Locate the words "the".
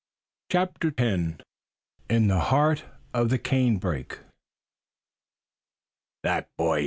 2.27-2.39, 3.29-3.37